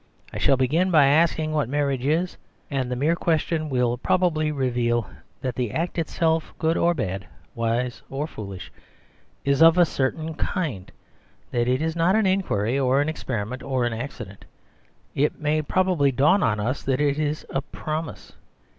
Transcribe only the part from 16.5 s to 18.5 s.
us that it is a promise.